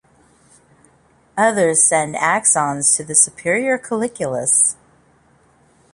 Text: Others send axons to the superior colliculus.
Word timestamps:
Others 1.37 1.83
send 1.83 2.15
axons 2.15 2.95
to 2.97 3.03
the 3.03 3.13
superior 3.13 3.77
colliculus. 3.77 4.75